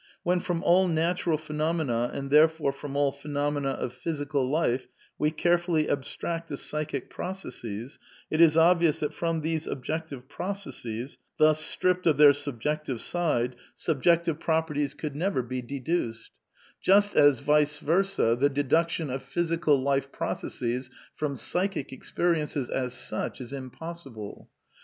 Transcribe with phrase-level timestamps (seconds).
[0.23, 4.87] When from all natural phenomena, and there fore from all phenomena of physical life,
[5.19, 7.99] we carefully abstract the psychic processes,
[8.31, 14.39] it is obvious that from these objective processes, thus stripped of their subjective side, subjective
[14.39, 16.31] prop SOME QUESTIONS OF PSYCHOLOGY 83 erties could never be deduced,
[16.81, 23.39] just as, vice versa, the deduction of physical life processes from psychic experiences as such
[23.39, 24.49] is impossible.